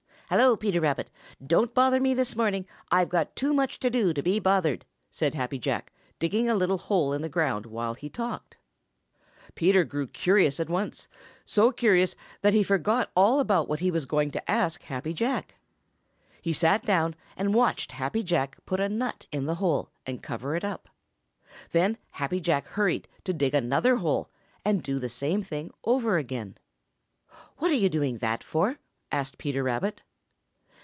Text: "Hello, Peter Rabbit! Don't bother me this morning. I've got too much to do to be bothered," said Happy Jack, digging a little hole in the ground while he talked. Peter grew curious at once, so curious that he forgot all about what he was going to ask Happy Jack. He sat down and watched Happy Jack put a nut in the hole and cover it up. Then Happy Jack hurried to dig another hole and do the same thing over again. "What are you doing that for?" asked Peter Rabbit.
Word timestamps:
"Hello, 0.33 0.55
Peter 0.55 0.79
Rabbit! 0.79 1.11
Don't 1.45 1.73
bother 1.73 1.99
me 1.99 2.13
this 2.13 2.37
morning. 2.37 2.65
I've 2.89 3.09
got 3.09 3.35
too 3.35 3.53
much 3.53 3.81
to 3.81 3.89
do 3.89 4.13
to 4.13 4.23
be 4.23 4.39
bothered," 4.39 4.85
said 5.09 5.33
Happy 5.33 5.59
Jack, 5.59 5.91
digging 6.19 6.47
a 6.47 6.55
little 6.55 6.77
hole 6.77 7.11
in 7.11 7.21
the 7.21 7.27
ground 7.27 7.65
while 7.65 7.95
he 7.95 8.07
talked. 8.07 8.55
Peter 9.55 9.83
grew 9.83 10.07
curious 10.07 10.57
at 10.57 10.69
once, 10.69 11.09
so 11.43 11.73
curious 11.73 12.15
that 12.43 12.53
he 12.53 12.63
forgot 12.63 13.11
all 13.13 13.41
about 13.41 13.67
what 13.67 13.81
he 13.81 13.91
was 13.91 14.05
going 14.05 14.31
to 14.31 14.49
ask 14.49 14.83
Happy 14.83 15.13
Jack. 15.13 15.55
He 16.41 16.53
sat 16.53 16.85
down 16.85 17.13
and 17.35 17.53
watched 17.53 17.91
Happy 17.91 18.23
Jack 18.23 18.57
put 18.65 18.79
a 18.79 18.87
nut 18.87 19.27
in 19.33 19.47
the 19.47 19.55
hole 19.55 19.89
and 20.05 20.23
cover 20.23 20.55
it 20.55 20.63
up. 20.63 20.87
Then 21.73 21.97
Happy 22.11 22.39
Jack 22.39 22.67
hurried 22.67 23.05
to 23.25 23.33
dig 23.33 23.53
another 23.53 23.97
hole 23.97 24.29
and 24.63 24.81
do 24.81 24.97
the 24.97 25.09
same 25.09 25.43
thing 25.43 25.71
over 25.83 26.17
again. 26.17 26.55
"What 27.57 27.69
are 27.69 27.73
you 27.73 27.89
doing 27.89 28.19
that 28.19 28.45
for?" 28.45 28.79
asked 29.11 29.37
Peter 29.37 29.61
Rabbit. 29.61 30.01